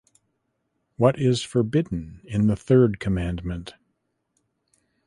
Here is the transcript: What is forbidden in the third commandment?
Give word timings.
What 0.97 1.19
is 1.19 1.43
forbidden 1.43 2.21
in 2.23 2.47
the 2.47 2.55
third 2.55 2.99
commandment? 2.99 3.75